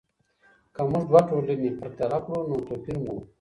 که 0.75 0.81
موږ 0.91 1.03
دوه 1.09 1.21
ټولنې 1.29 1.69
پرتله 1.79 2.17
کړو 2.25 2.39
نو 2.49 2.55
توپیر 2.67 2.97
مومو. 3.03 3.23